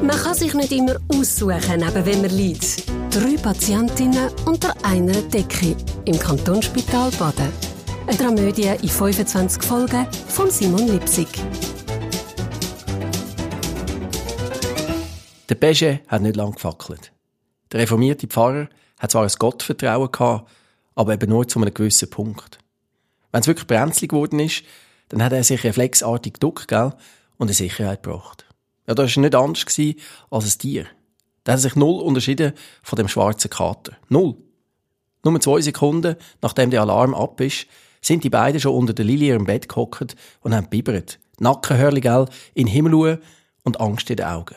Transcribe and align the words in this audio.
Man 0.00 0.16
kann 0.16 0.34
sich 0.34 0.54
nicht 0.54 0.70
immer 0.70 0.96
aussuchen, 1.08 1.80
neben 1.80 2.06
wem 2.06 2.22
man 2.22 2.30
liegt. 2.30 2.88
Drei 3.10 3.36
Patientinnen 3.36 4.30
unter 4.46 4.72
einer 4.84 5.20
Decke 5.22 5.76
im 6.04 6.16
Kantonsspital 6.16 7.10
Baden. 7.18 7.52
Eine 8.06 8.16
Dramödie 8.16 8.74
in 8.80 8.88
25 8.88 9.60
Folgen 9.60 10.06
von 10.28 10.50
Simon 10.50 10.86
Lipsig. 10.86 11.26
Der 15.48 15.54
Beige 15.56 16.00
hat 16.06 16.22
nicht 16.22 16.36
lang 16.36 16.52
gefackelt. 16.52 17.12
Der 17.72 17.80
reformierte 17.80 18.28
Pfarrer 18.28 18.68
hat 19.00 19.10
zwar 19.10 19.24
ein 19.24 19.32
Gottvertrauen 19.36 20.12
gehabt, 20.12 20.48
aber 20.94 21.14
eben 21.14 21.28
nur 21.28 21.48
zu 21.48 21.60
einem 21.60 21.74
gewissen 21.74 22.08
Punkt. 22.08 22.58
Wenn 23.32 23.40
es 23.40 23.48
wirklich 23.48 23.66
brenzlig 23.66 24.10
geworden 24.10 24.38
ist, 24.38 24.62
dann 25.08 25.24
hat 25.24 25.32
er 25.32 25.42
sich 25.42 25.64
reflexartig 25.64 26.34
gell, 26.68 26.92
und 27.36 27.48
eine 27.48 27.54
Sicherheit 27.54 28.02
gebracht. 28.04 28.47
Ja, 28.88 28.94
da 28.94 29.02
war 29.02 29.22
nicht 29.22 29.34
anders 29.34 29.66
als 30.30 30.44
ein 30.44 30.58
Tier. 30.58 30.86
Der 31.44 31.54
hat 31.54 31.60
sich 31.60 31.76
null 31.76 32.00
unterschieden 32.00 32.54
von 32.82 32.96
dem 32.96 33.06
schwarzen 33.06 33.50
Kater. 33.50 33.92
Null. 34.08 34.36
Nur 35.22 35.40
zwei 35.40 35.60
Sekunden, 35.60 36.16
nachdem 36.40 36.70
der 36.70 36.80
Alarm 36.80 37.14
ab 37.14 37.38
ist, 37.42 37.66
sind 38.00 38.24
die 38.24 38.30
beiden 38.30 38.60
schon 38.60 38.74
unter 38.74 38.94
der 38.94 39.04
Lilie 39.04 39.34
im 39.34 39.44
Bett 39.44 39.68
gehockt 39.68 40.16
und 40.40 40.54
haben 40.54 40.70
bibbert. 40.70 41.18
Nackenhörli, 41.38 42.00
gell, 42.00 42.26
in 42.54 42.66
den 42.66 42.72
Himmel 42.72 42.92
schauen 42.92 43.18
und 43.64 43.80
Angst 43.80 44.08
in 44.08 44.16
den 44.16 44.26
Augen. 44.26 44.56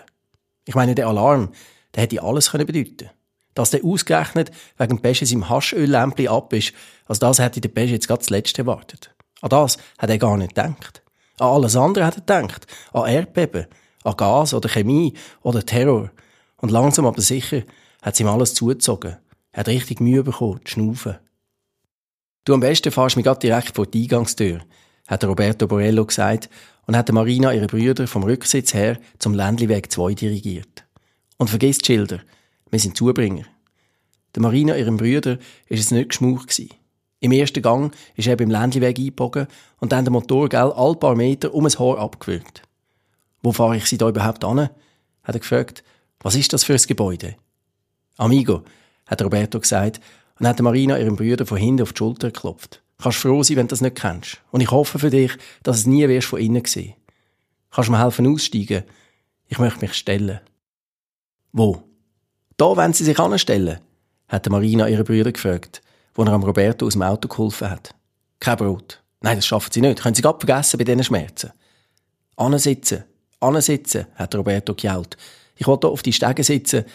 Ich 0.66 0.76
meine, 0.76 0.96
der 0.96 1.08
Alarm, 1.08 1.52
der 1.94 2.04
hätte 2.04 2.24
alles 2.24 2.52
können 2.52 2.66
bedeuten 2.66 3.10
Dass 3.54 3.72
der 3.72 3.84
ausgerechnet 3.84 4.52
wegen 4.78 5.02
Pesche 5.02 5.26
seinem 5.26 5.50
Haschöllämpli 5.50 6.30
ab 6.30 6.54
ist, 6.54 6.74
als 7.06 7.20
das 7.20 7.40
hätte 7.40 7.60
der 7.60 7.70
Pesche 7.70 7.96
jetzt 7.96 8.08
gerade 8.08 8.20
das 8.20 8.30
Letzte 8.30 8.62
erwartet. 8.62 9.14
An 9.42 9.50
das 9.50 9.78
hat 9.98 10.10
er 10.10 10.18
gar 10.18 10.38
nicht 10.38 10.56
gedacht. 10.56 11.02
An 11.38 11.48
alles 11.50 11.76
andere 11.76 12.06
hat 12.06 12.16
er 12.16 12.22
gedacht. 12.22 12.68
An 12.94 13.10
Erdbeben, 13.10 13.66
an 14.04 14.18
Gas 14.18 14.54
oder 14.54 14.70
Chemie 14.70 15.14
oder 15.42 15.66
Terror. 15.66 16.12
Und 16.58 16.72
langsam 16.72 17.06
aber 17.06 17.22
sicher 17.22 17.64
hat 18.02 18.20
ihm 18.20 18.28
alles 18.28 18.54
zugezogen. 18.54 19.18
Er 19.52 19.60
hat 19.60 19.68
richtig 19.68 20.00
Mühe 20.00 20.24
bekommen, 20.24 20.62
zu 20.66 20.74
schnaufen. 20.74 21.18
Du 22.46 22.54
am 22.54 22.60
besten 22.60 22.92
fährst 22.92 23.18
mich 23.18 23.26
gerade 23.26 23.40
direkt 23.40 23.76
vor 23.76 23.86
die 23.86 24.04
Eingangstür, 24.04 24.62
hat 25.08 25.24
Roberto 25.24 25.68
Borello 25.68 26.06
gesagt 26.06 26.50
und 26.88 26.96
hat 26.96 27.12
Marina 27.12 27.54
ihre 27.54 27.68
Brüder 27.68 28.08
vom 28.08 28.24
Rücksitz 28.24 28.74
her 28.74 29.00
zum 29.20 29.34
Ländliweg 29.34 29.92
2 29.92 30.14
dirigiert. 30.16 30.86
Und 31.38 31.50
vergiss 31.50 31.80
die 31.80 31.86
Schilder, 31.86 32.20
wir 32.70 32.80
sind 32.80 32.98
Zubringer. 32.98 33.46
Der 34.34 34.42
Marina, 34.42 34.78
ihrem 34.78 34.98
Brüder, 34.98 35.38
ist 35.68 35.82
es 35.82 35.92
nicht 35.92 36.10
geschmuch 36.10 36.48
gewesen. 36.48 36.70
Im 37.20 37.32
ersten 37.32 37.62
Gang 37.62 37.94
ist 38.16 38.28
er 38.28 38.38
beim 38.38 38.50
Ländliweg 38.50 38.98
eingebogen 38.98 39.48
und 39.80 39.92
dann 39.92 40.06
der 40.06 40.12
Motor, 40.12 40.50
gell, 40.50 40.72
all 40.72 40.96
paar 40.96 41.16
Meter 41.16 41.54
um 41.54 41.66
ein 41.66 41.78
Haar 41.78 42.00
abgewürgt. 42.00 42.64
Wo 43.42 43.52
fahre 43.52 43.78
ich 43.78 43.86
Sie 43.86 43.98
da 43.98 44.10
überhaupt 44.10 44.44
an? 44.44 44.70
hat 45.24 45.36
er 45.36 45.40
gefragt. 45.40 45.84
Was 46.20 46.36
ist 46.36 46.54
das 46.54 46.64
für 46.64 46.74
ein 46.74 46.82
Gebäude? 46.82 47.36
Amigo, 48.18 48.64
hat 49.08 49.22
Roberto 49.22 49.60
gesagt 49.60 50.00
und 50.40 50.48
hat 50.48 50.60
Marina 50.62 50.98
ihrem 50.98 51.16
Brüder 51.16 51.46
von 51.46 51.58
hinten 51.58 51.84
auf 51.84 51.94
die 51.94 51.98
Schulter 51.98 52.32
geklopft. 52.32 52.82
Kannst 53.02 53.20
froh 53.20 53.42
sein, 53.42 53.58
wenn 53.58 53.68
du 53.68 53.72
das 53.72 53.82
nicht 53.82 53.96
kennst. 53.96 54.42
Und 54.52 54.62
ich 54.62 54.70
hoffe 54.70 55.00
für 55.00 55.10
dich, 55.10 55.32
dass 55.64 55.78
es 55.78 55.88
nie 55.88 56.08
wirst 56.08 56.28
von 56.28 56.40
innen 56.40 56.66
sehen. 56.66 56.94
Kannst 57.72 57.88
du 57.88 57.92
mir 57.92 58.00
helfen 58.00 58.28
aussteigen? 58.28 58.84
Ich 59.48 59.58
möchte 59.58 59.82
mich 59.82 59.94
stellen. 59.94 60.40
Wo? 61.52 61.84
Da 62.58 62.78
wenn 62.78 62.94
sie 62.94 63.04
sich 63.04 63.20
anstellen, 63.20 63.80
hat 64.28 64.50
Marina 64.50 64.88
ihre 64.88 65.04
Brüder 65.04 65.32
gefragt, 65.32 65.82
wo 66.14 66.24
er 66.24 66.34
am 66.34 66.44
Roberto 66.44 66.86
aus 66.86 66.94
dem 66.94 67.02
Auto 67.02 67.28
geholfen 67.28 67.70
hat. 67.70 67.96
Kein 68.40 68.58
Brot. 68.58 69.02
Nein, 69.22 69.38
das 69.38 69.46
schaffen 69.46 69.72
sie 69.72 69.82
nicht. 69.82 70.02
Können 70.02 70.16
sie 70.16 70.22
gerade 70.22 70.46
vergessen 70.46 70.78
bei 70.78 70.84
diesen 70.84 71.04
Schmerzen. 71.04 71.52
Ansitzen. 72.36 73.04
Ansitzen, 73.42 74.08
hat 74.16 74.36
Roberto 74.36 74.74
gejault. 74.76 75.18
Ich 75.56 75.68
wollte 75.68 75.88
auf 75.88 76.04
die 76.04 76.14
Stege 76.14 76.44
sitzen, 76.44 76.86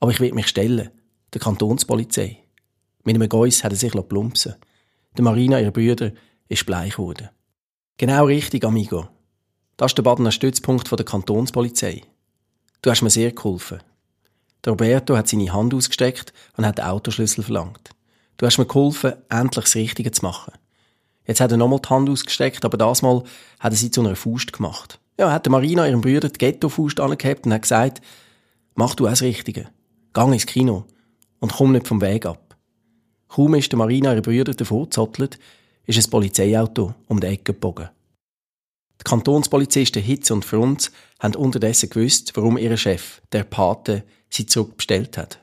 aber 0.00 0.10
ich 0.10 0.20
will 0.20 0.32
mich 0.32 0.48
stellen. 0.48 0.90
Der 1.32 1.40
Kantonspolizei. 1.40 2.38
Mit 3.04 3.14
einem 3.14 3.28
Geuss 3.28 3.64
hat 3.64 3.72
er 3.72 3.78
sich 3.78 3.92
plumpsen 3.92 4.56
Der 5.16 5.24
Marina, 5.24 5.60
ihre 5.60 5.72
Brüder, 5.72 6.12
ist 6.48 6.66
bleich 6.66 6.96
geworden. 6.96 7.30
Genau 7.96 8.26
richtig, 8.26 8.64
amigo. 8.64 9.08
Das 9.76 9.92
ist 9.92 9.98
der 9.98 10.02
Badener 10.02 10.32
Stützpunkt 10.32 10.90
der 10.90 11.04
Kantonspolizei. 11.04 12.02
Du 12.82 12.90
hast 12.90 13.02
mir 13.02 13.10
sehr 13.10 13.32
geholfen. 13.32 13.80
Der 14.64 14.72
Roberto 14.72 15.16
hat 15.16 15.28
seine 15.28 15.52
Hand 15.52 15.72
ausgesteckt 15.72 16.32
und 16.56 16.66
hat 16.66 16.78
den 16.78 16.84
Autoschlüssel 16.84 17.42
verlangt. 17.42 17.90
Du 18.36 18.46
hast 18.46 18.58
mir 18.58 18.66
geholfen, 18.66 19.14
endlich 19.28 19.64
das 19.64 19.74
Richtige 19.76 20.10
zu 20.10 20.24
machen. 20.24 20.52
Jetzt 21.26 21.40
hat 21.40 21.52
er 21.52 21.56
nochmal 21.56 21.80
die 21.80 21.88
Hand 21.88 22.10
ausgesteckt, 22.10 22.64
aber 22.64 22.76
das 22.76 23.02
Mal 23.02 23.22
hat 23.60 23.72
er 23.72 23.76
sie 23.76 23.90
zu 23.90 24.00
einer 24.00 24.16
Faust 24.16 24.52
gemacht. 24.52 24.98
Ja, 25.22 25.30
hat 25.30 25.48
Marina 25.48 25.86
ihrem 25.86 26.00
Bruder 26.00 26.30
die 26.30 26.38
Ghetto-Faust 26.38 26.98
angehabt 26.98 27.46
und 27.46 27.52
hat 27.52 27.62
gesagt, 27.62 28.00
mach 28.74 28.96
du 28.96 29.06
auch 29.06 29.10
das 29.10 29.22
Richtige. 29.22 29.68
Gang 30.12 30.32
ins 30.32 30.46
Kino 30.46 30.84
und 31.38 31.52
komm 31.52 31.70
nicht 31.70 31.86
vom 31.86 32.00
Weg 32.00 32.26
ab. 32.26 32.56
Kaum 33.28 33.54
ist 33.54 33.72
Marina 33.72 34.10
ihre 34.10 34.20
Brüder 34.20 34.52
davor 34.52 34.86
gezottelt, 34.86 35.38
ist 35.86 36.04
ein 36.04 36.10
Polizeiauto 36.10 36.96
um 37.06 37.20
die 37.20 37.28
Ecke 37.28 37.52
gebogen. 37.52 37.90
Die 39.00 39.04
Kantonspolizisten 39.04 40.02
Hitz 40.02 40.32
und 40.32 40.44
Frunz 40.44 40.90
haben 41.20 41.36
unterdessen 41.36 41.90
gewusst, 41.90 42.32
warum 42.34 42.58
ihr 42.58 42.76
Chef, 42.76 43.22
der 43.30 43.44
Pate, 43.44 44.02
sie 44.28 44.46
zurückbestellt 44.46 45.16
hat. 45.18 45.38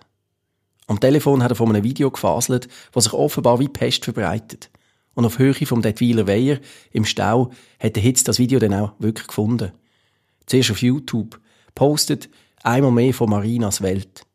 Am 0.88 1.00
Telefon 1.00 1.42
hat 1.42 1.54
er 1.54 1.56
von 1.56 1.70
einem 1.70 1.86
Video 1.86 2.12
gefaselt, 2.12 2.68
das 2.92 3.06
sich 3.06 3.14
offenbar 3.14 3.60
wie 3.62 3.70
Pest 3.70 4.04
verbreitet. 4.04 4.72
Und 5.20 5.26
auf 5.26 5.38
Höhe 5.38 5.54
vom 5.66 5.82
Detwiler 5.82 6.28
Weiher 6.28 6.62
im 6.94 7.04
Stau 7.04 7.52
hat 7.78 7.98
der 7.98 8.02
Hitz 8.02 8.24
das 8.24 8.40
Video 8.40 8.58
dann 8.58 8.74
auch 8.74 8.94
wirklich 9.00 9.28
gefunden. 9.28 9.74
Zuerst 10.46 10.72
auf 10.72 10.82
YouTube, 10.82 11.42
postet 11.76 12.30
einmal 12.64 12.94
mehr 12.94 13.14
von 13.14 13.30
Marinas 13.30 13.82
Welt. 13.82 14.26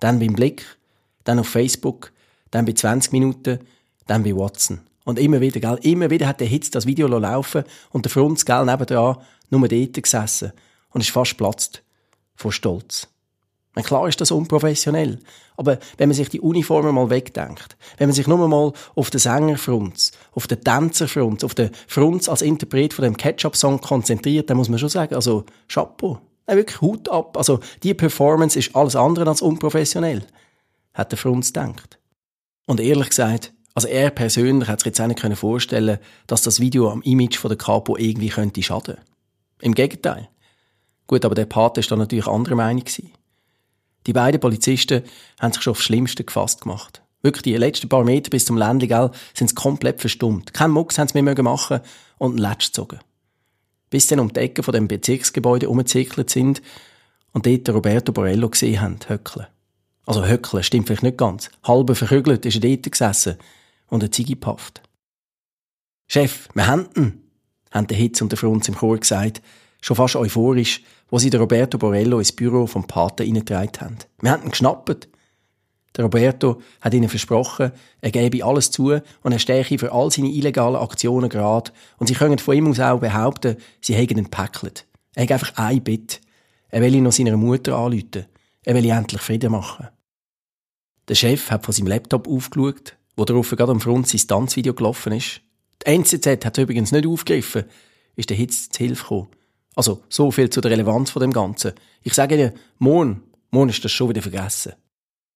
Dann 0.00 0.18
beim 0.18 0.34
Blick, 0.34 0.66
dann 1.24 1.38
auf 1.38 1.48
Facebook, 1.48 2.12
dann 2.50 2.66
bei 2.66 2.74
20 2.74 3.12
Minuten, 3.12 3.60
dann 4.06 4.22
bei 4.22 4.36
Watson. 4.36 4.80
Und 5.06 5.18
immer 5.18 5.40
wieder, 5.40 5.60
gell, 5.60 5.78
immer 5.80 6.10
wieder 6.10 6.28
hat 6.28 6.40
der 6.40 6.46
Hitz 6.46 6.68
das 6.68 6.84
Video 6.84 7.06
laufen 7.06 7.64
und 7.88 8.04
der 8.04 8.12
Frunz, 8.12 8.44
gell, 8.44 8.66
nebendran, 8.66 9.16
nur 9.48 9.66
dort 9.66 10.02
gesessen 10.02 10.52
und 10.90 11.00
ist 11.00 11.10
fast 11.10 11.38
platzt 11.38 11.82
vor 12.36 12.52
Stolz. 12.52 13.08
Klar 13.82 14.08
ist 14.08 14.20
das 14.20 14.30
unprofessionell. 14.30 15.18
Aber 15.56 15.78
wenn 15.98 16.08
man 16.08 16.16
sich 16.16 16.28
die 16.28 16.40
Uniformen 16.40 16.94
mal 16.94 17.10
wegdenkt, 17.10 17.76
wenn 17.98 18.08
man 18.08 18.14
sich 18.14 18.26
nur 18.28 18.46
mal 18.46 18.72
auf 18.94 19.10
den 19.10 19.18
Sängerfrunz, 19.18 20.12
auf 20.32 20.46
den 20.46 20.62
Tänzerfrunz, 20.62 21.42
auf 21.42 21.54
den 21.54 21.70
Frunz 21.88 22.28
als 22.28 22.42
Interpret 22.42 22.94
von 22.94 23.04
dem 23.04 23.16
Ketchup-Song 23.16 23.80
konzentriert, 23.80 24.48
dann 24.48 24.56
muss 24.56 24.68
man 24.68 24.78
schon 24.78 24.88
sagen, 24.88 25.14
also 25.14 25.44
Chapeau. 25.68 26.20
Nein, 26.46 26.58
wirklich 26.58 26.80
Hut 26.80 27.08
ab. 27.08 27.36
Also 27.36 27.60
die 27.82 27.94
Performance 27.94 28.58
ist 28.58 28.76
alles 28.76 28.96
andere 28.96 29.28
als 29.28 29.42
unprofessionell, 29.42 30.24
hat 30.92 31.10
der 31.10 31.18
Frunz 31.18 31.52
gedacht. 31.52 31.98
Und 32.66 32.80
ehrlich 32.80 33.08
gesagt, 33.08 33.52
also 33.74 33.88
er 33.88 34.10
persönlich 34.10 34.68
hat 34.68 34.80
sich 34.80 34.86
jetzt 34.86 35.00
auch 35.00 35.06
nicht 35.06 35.38
vorstellen 35.38 35.98
dass 36.28 36.42
das 36.42 36.60
Video 36.60 36.90
am 36.90 37.02
Image 37.02 37.38
von 37.38 37.48
der 37.48 37.58
Capo 37.58 37.96
irgendwie 37.96 38.28
könnte 38.28 38.62
schaden. 38.62 38.98
Im 39.60 39.74
Gegenteil. 39.74 40.28
Gut, 41.06 41.24
aber 41.24 41.34
der 41.34 41.46
Pate 41.46 41.80
ist 41.80 41.90
da 41.90 41.96
natürlich 41.96 42.26
anderer 42.26 42.54
Meinung 42.54 42.84
gewesen. 42.84 43.10
Die 44.06 44.12
beiden 44.12 44.40
Polizisten 44.40 45.02
haben 45.40 45.52
sich 45.52 45.62
schon 45.62 45.72
aufs 45.72 45.82
Schlimmste 45.82 46.24
gefasst 46.24 46.62
gemacht. 46.62 47.02
Wirklich, 47.22 47.42
die 47.42 47.56
letzten 47.56 47.88
paar 47.88 48.04
Meter 48.04 48.28
bis 48.28 48.44
zum 48.44 48.58
Landegall 48.58 49.10
sind 49.32 49.48
sie 49.48 49.54
komplett 49.54 50.00
verstummt. 50.00 50.52
Kein 50.52 50.70
Mucks 50.70 50.98
haben 50.98 51.08
sie 51.08 51.22
mehr 51.22 51.42
machen 51.42 51.80
und 52.18 52.32
einen 52.32 52.38
Letsch 52.38 52.66
gezogen. 52.66 53.00
Bis 53.88 54.08
sie 54.08 54.10
dann 54.10 54.20
um 54.20 54.32
die 54.32 54.40
Ecke 54.40 54.62
von 54.62 54.74
dem 54.74 54.88
Bezirksgebäude 54.88 55.70
umgezirkelt 55.70 56.28
sind 56.28 56.60
und 57.32 57.46
dort 57.46 57.68
Roberto 57.70 58.12
Borello 58.12 58.50
gesehen 58.50 58.80
haben, 58.80 58.98
höckeln. 59.08 59.46
Also 60.04 60.26
höckeln 60.26 60.62
stimmt 60.62 60.86
vielleicht 60.86 61.02
nicht 61.02 61.16
ganz. 61.16 61.50
Halbe 61.62 61.94
verkügelt 61.94 62.44
ist 62.44 62.56
er 62.56 62.60
dort 62.60 62.92
gesessen 62.92 63.38
und 63.88 64.02
eine 64.02 64.10
Ziege 64.10 64.36
pafft. 64.36 64.82
Chef, 66.06 66.48
wir 66.52 66.66
haben 66.66 66.88
ihn, 66.94 67.22
haben 67.70 67.86
der 67.86 67.96
Hitz 67.96 68.20
und 68.20 68.30
der 68.30 68.38
Frunz 68.38 68.68
im 68.68 68.74
Chor 68.74 68.98
gesagt, 68.98 69.40
schon 69.84 69.96
fast 69.96 70.16
euphorisch, 70.16 70.82
wo 71.10 71.18
sie 71.18 71.28
den 71.28 71.40
Roberto 71.40 71.76
Borello 71.76 72.18
ins 72.18 72.32
Büro 72.32 72.66
vom 72.66 72.86
Pater 72.86 73.22
hineingetragen 73.22 73.80
haben. 73.80 73.98
Wir 74.20 74.30
haben 74.30 74.44
ihn 74.44 74.50
geschnappt. 74.50 75.08
Der 75.94 76.04
Roberto 76.04 76.62
hat 76.80 76.94
ihnen 76.94 77.10
versprochen, 77.10 77.70
er 78.00 78.10
gebe 78.10 78.44
alles 78.44 78.70
zu 78.70 78.98
und 79.22 79.32
er 79.32 79.38
stehe 79.38 79.78
für 79.78 79.92
all 79.92 80.10
seine 80.10 80.30
illegalen 80.30 80.76
Aktionen 80.76 81.28
gerade 81.28 81.70
und 81.98 82.06
sie 82.06 82.14
können 82.14 82.38
von 82.38 82.56
ihm 82.56 82.66
aus 82.66 82.80
auch 82.80 82.98
behaupten, 82.98 83.58
sie 83.82 83.94
hätten 83.94 84.16
ihn 84.16 84.30
packlet. 84.30 84.86
Er 85.14 85.24
hat 85.24 85.32
einfach 85.32 85.52
ein 85.56 85.84
Bett. 85.84 86.22
Er 86.70 86.80
will 86.80 86.94
ihn 86.94 87.04
noch 87.04 87.12
seiner 87.12 87.36
Mutter 87.36 87.76
anrufen. 87.76 88.24
Er 88.64 88.74
will 88.74 88.88
endlich 88.88 89.20
Frieden 89.20 89.52
machen. 89.52 89.88
Der 91.08 91.14
Chef 91.14 91.50
hat 91.50 91.66
von 91.66 91.74
seinem 91.74 91.88
Laptop 91.88 92.26
aufgeschaut, 92.26 92.96
wo 93.16 93.26
darauf 93.26 93.50
gerade 93.50 93.70
am 93.70 93.80
Front 93.80 94.08
sein 94.08 94.26
Tanzvideo 94.26 94.72
gelaufen 94.72 95.12
ist. 95.12 95.42
Die 95.82 95.90
NZZ 95.90 96.26
hat 96.26 96.56
übrigens 96.56 96.90
nicht 96.90 97.06
aufgegriffen, 97.06 97.64
ist 98.16 98.30
der 98.30 98.36
Hitz 98.38 98.70
zu 98.70 98.78
Hilfe 98.78 99.02
gekommen. 99.02 99.28
Also, 99.76 100.02
so 100.08 100.30
viel 100.30 100.50
zu 100.50 100.60
der 100.60 100.70
Relevanz 100.70 101.10
von 101.10 101.20
dem 101.20 101.32
Ganzen. 101.32 101.72
Ich 102.02 102.14
sage 102.14 102.36
Ihnen, 102.36 102.52
morgen, 102.78 103.22
morgen 103.50 103.70
ist 103.70 103.84
das 103.84 103.92
schon 103.92 104.08
wieder 104.08 104.22
vergessen. 104.22 104.72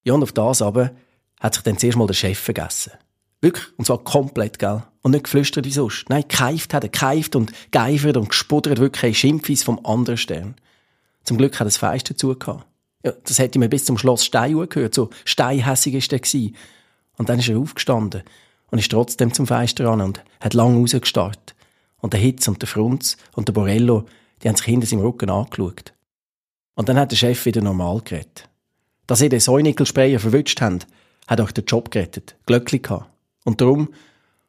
Ja, 0.04 0.14
und 0.14 0.22
auf 0.22 0.32
das 0.32 0.62
aber 0.62 0.92
hat 1.40 1.54
sich 1.54 1.62
dann 1.62 1.78
zuerst 1.78 1.98
mal 1.98 2.06
der 2.06 2.14
Chef 2.14 2.38
vergessen. 2.38 2.92
Wirklich. 3.40 3.66
Und 3.76 3.84
zwar 3.84 3.98
komplett, 3.98 4.58
gell? 4.58 4.82
Und 5.02 5.12
nicht 5.12 5.24
geflüstert 5.24 5.64
wie 5.64 5.70
sonst. 5.70 6.06
Nein, 6.08 6.22
gekeift 6.22 6.74
hat 6.74 6.82
er, 6.82 6.90
gekeift 6.90 7.36
und 7.36 7.52
geifert 7.70 8.16
und 8.16 8.30
gespuddert 8.30 8.78
wirklich 8.78 9.04
ein 9.04 9.14
Schimpfis 9.14 9.62
vom 9.62 9.84
anderen 9.84 10.16
Stern. 10.16 10.56
Zum 11.24 11.38
Glück 11.38 11.58
hat 11.58 11.66
das 11.66 11.76
Fenster 11.76 12.16
zugehört. 12.16 12.64
Ja, 13.04 13.12
das 13.24 13.38
hätte 13.38 13.58
mir 13.58 13.68
bis 13.68 13.84
zum 13.84 13.96
Schloss 13.96 14.24
Stein 14.24 14.68
gehört, 14.68 14.94
so 14.94 15.10
steinhässig 15.24 15.94
ist 15.94 16.10
der 16.10 16.18
gewesen. 16.18 16.56
Und 17.16 17.28
dann 17.28 17.38
ist 17.38 17.48
er 17.48 17.58
aufgestanden 17.58 18.22
und 18.70 18.78
ist 18.78 18.90
trotzdem 18.90 19.32
zum 19.32 19.46
Fenster 19.46 19.86
ran 19.86 20.00
und 20.00 20.22
hat 20.40 20.54
lang 20.54 20.76
rausgestarrt. 20.76 21.54
Und 22.00 22.12
der 22.12 22.20
Hitz 22.20 22.48
und 22.48 22.60
der 22.60 22.68
Frunz 22.68 23.16
und 23.34 23.48
der 23.48 23.52
Borello, 23.52 24.06
die 24.42 24.48
haben 24.48 24.56
sich 24.56 24.66
hinter 24.66 24.86
seinem 24.86 25.00
Rücken 25.00 25.30
angeschaut. 25.30 25.92
Und 26.74 26.88
dann 26.88 26.98
hat 26.98 27.10
der 27.10 27.16
Chef 27.16 27.44
wieder 27.44 27.60
normal 27.60 28.00
geredet. 28.02 28.48
Dass 29.06 29.18
sie 29.18 29.28
den 29.28 29.40
Säunickelsprayer 29.40 30.20
verwünscht 30.20 30.60
haben, 30.60 30.80
hat 31.26 31.40
auch 31.40 31.50
den 31.50 31.64
Job 31.64 31.90
gerettet. 31.90 32.36
Glöckli 32.46 32.78
gehabt. 32.78 33.10
Und 33.44 33.60
darum, 33.60 33.88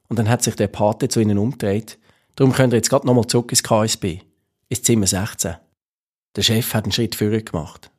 und 0.07 0.19
dann 0.19 0.29
hat 0.29 0.43
sich 0.43 0.55
der 0.55 0.67
Pate 0.67 1.07
zu 1.07 1.19
ihnen 1.19 1.37
umgedreht, 1.37 1.97
darum 2.35 2.53
könnt 2.53 2.73
ihr 2.73 2.77
jetzt 2.77 2.89
gerade 2.89 3.07
nochmal 3.07 3.27
zurück 3.27 3.51
ins 3.51 3.63
KSB, 3.63 4.19
ins 4.67 4.83
Zimmer 4.83 5.07
16. 5.07 5.55
Der 6.35 6.41
Chef 6.41 6.73
hat 6.73 6.83
einen 6.83 6.91
Schritt 6.91 7.15
vorher 7.15 7.41
gemacht. 7.41 7.91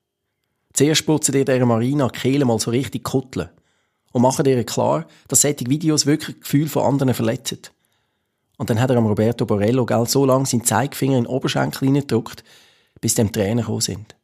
Zuerst 0.72 1.06
putzen 1.06 1.34
ihr 1.34 1.44
dieser 1.44 1.66
Marina 1.66 2.08
die 2.08 2.19
Kehle 2.19 2.44
mal 2.44 2.58
so 2.58 2.70
richtig 2.70 3.04
kutteln 3.04 3.48
und 4.12 4.22
machen 4.22 4.46
ihr 4.46 4.64
klar, 4.64 5.06
dass 5.28 5.42
solche 5.42 5.69
Videos 5.69 6.06
wirklich 6.06 6.37
das 6.37 6.42
Gefühl 6.42 6.69
von 6.69 6.84
anderen 6.84 7.14
verletzen. 7.14 7.60
Und 8.60 8.68
dann 8.68 8.78
hat 8.78 8.90
er 8.90 8.98
am 8.98 9.06
Roberto 9.06 9.46
Borello 9.46 9.86
gell, 9.86 10.06
so 10.06 10.26
lange 10.26 10.44
seinen 10.44 10.66
Zeigefinger 10.66 11.16
in 11.16 11.24
den 11.24 11.30
Oberschenkel 11.30 11.86
hineingedrückt, 11.86 12.44
bis 13.00 13.14
dem 13.14 13.32
Tränen 13.32 13.60
gekommen 13.60 13.80
sind. 13.80 14.16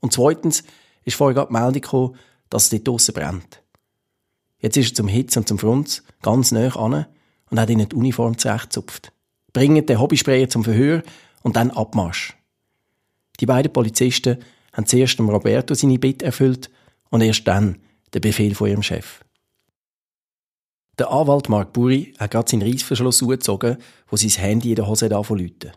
Und 0.00 0.14
zweitens 0.14 0.64
ist 1.04 1.16
vorher 1.16 1.34
gerade 1.34 1.48
die 1.48 1.52
Meldung 1.52 1.82
gekommen, 1.82 2.16
dass 2.48 2.62
es 2.62 2.70
dort 2.70 2.88
draussen 2.88 3.12
brennt. 3.12 3.62
Jetzt 4.58 4.78
ist 4.78 4.92
er 4.92 4.94
zum 4.94 5.06
Hitz 5.06 5.36
und 5.36 5.46
zum 5.46 5.58
Frunz 5.58 6.02
ganz 6.22 6.50
nah 6.50 6.74
an 6.74 7.04
und 7.50 7.60
hat 7.60 7.68
ihnen 7.68 7.86
die 7.86 7.94
Uniform 7.94 8.38
zurechtgezupft. 8.38 9.12
Bringen 9.52 9.84
den 9.84 10.00
Hobbysprayer 10.00 10.48
zum 10.48 10.64
Verhör 10.64 11.02
und 11.42 11.56
dann 11.56 11.70
Abmarsch. 11.70 12.34
Die 13.38 13.46
beiden 13.46 13.70
Polizisten 13.70 14.38
haben 14.72 14.86
zuerst 14.86 15.18
dem 15.18 15.28
Roberto 15.28 15.74
seine 15.74 15.98
Bitte 15.98 16.24
erfüllt 16.24 16.70
und 17.10 17.20
erst 17.20 17.46
dann 17.46 17.76
den 18.14 18.22
Befehl 18.22 18.54
von 18.54 18.70
ihrem 18.70 18.82
Chef. 18.82 19.23
Der 20.98 21.10
Anwalt 21.10 21.48
Mark 21.48 21.72
Buri 21.72 22.14
hat 22.18 22.30
gerade 22.30 22.48
seinen 22.48 22.62
Reissverschluss 22.62 23.18
zugezogen, 23.18 23.78
wo 24.08 24.16
sein 24.16 24.30
Handy 24.30 24.70
in 24.70 24.76
der 24.76 24.86
Hose 24.86 25.08
davon 25.08 25.38
läuten. 25.38 25.72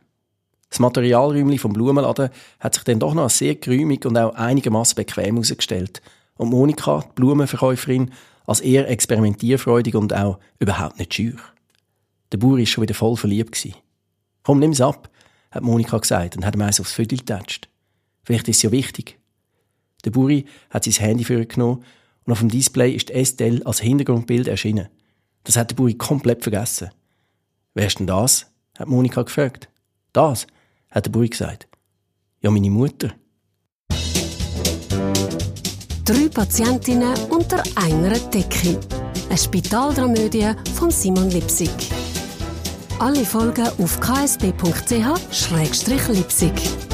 Das 0.70 0.80
Materialräumchen 0.80 1.58
vom 1.58 1.74
Blumenladen 1.74 2.30
hat 2.60 2.76
sich 2.76 2.84
dann 2.84 3.00
doch 3.00 3.14
noch 3.14 3.24
als 3.24 3.38
sehr 3.38 3.56
geräumig 3.56 4.06
und 4.06 4.18
auch 4.18 4.36
einigermaßen 4.36 4.96
bequem 4.96 5.36
herausgestellt. 5.36 6.02
Und 6.36 6.50
Monika, 6.50 7.04
die 7.08 7.14
Blumenverkäuferin, 7.16 8.12
als 8.46 8.60
eher 8.60 8.90
experimentierfreudig 8.90 9.96
und 9.96 10.14
auch 10.14 10.40
überhaupt 10.60 11.00
nicht 11.00 11.14
schüch. 11.14 11.40
Der 12.32 12.38
Buri 12.38 12.62
war 12.62 12.68
schon 12.68 12.82
wieder 12.84 12.94
voll 12.94 13.18
verliebt. 13.18 13.54
Gewesen. 13.54 13.76
Komm, 14.44 14.60
nimm's 14.60 14.82
ab, 14.82 15.10
hat 15.52 15.64
Monika 15.64 15.98
gesagt 15.98 16.38
und 16.38 16.46
hat 16.46 16.56
ihm 16.56 16.62
eins 16.62 16.80
aufs 16.80 16.94
Viertel 16.94 17.18
getatscht. 17.18 17.70
Vielleicht 18.24 18.48
ist 18.50 18.58
es 18.58 18.64
ja 18.64 18.72
wichtig. 18.72 19.18
Der 20.06 20.12
Buri 20.12 20.46
hat 20.70 20.84
sein 20.84 20.94
Handy 20.94 21.24
für 21.24 21.46
genommen 21.46 21.84
und 22.26 22.32
auf 22.34 22.40
dem 22.40 22.50
Display 22.50 22.92
ist 22.92 23.10
Estelle 23.10 23.66
als 23.66 23.80
Hintergrundbild 23.80 24.48
erschienen. 24.48 24.90
Das 25.48 25.56
hat 25.56 25.72
der 25.72 25.76
Buri 25.78 25.94
komplett 25.94 26.44
vergessen. 26.44 26.90
Wer 27.74 27.88
ist 27.88 28.00
denn 28.00 28.08
das? 28.08 28.48
hat 28.78 28.90
Monika 28.90 29.24
gefragt. 29.24 29.70
Das, 30.12 30.46
hat 30.92 31.06
der 31.06 31.12
Buri 31.12 31.30
gesagt. 31.30 31.70
Ja, 32.42 32.52
meine 32.52 32.70
Mutter. 32.70 33.14
Drei 36.04 36.28
Patientinnen 36.34 37.18
unter 37.30 37.64
einer 37.76 38.20
Decke. 38.20 38.78
Eine 39.30 39.38
Spitaldramödie 39.38 40.52
von 40.74 40.92
Simon 40.92 41.30
Lipsig. 41.30 41.72
Alle 43.00 43.24
Folgen 43.24 43.70
auf 43.80 44.02
ksb.ch-lipsig. 44.02 46.87